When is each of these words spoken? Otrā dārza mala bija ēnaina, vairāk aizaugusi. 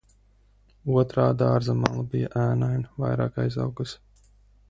Otrā 1.01 1.25
dārza 1.41 1.75
mala 1.83 2.07
bija 2.15 2.31
ēnaina, 2.45 2.89
vairāk 3.05 3.37
aizaugusi. 3.45 4.03